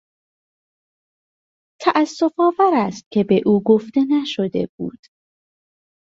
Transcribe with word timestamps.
تاسف 1.81 2.39
آور 2.39 2.73
است 2.77 3.03
که 3.11 3.23
به 3.23 3.41
او 3.45 3.63
گفته 3.65 4.01
نشده 4.09 4.67
بود. 4.79 4.99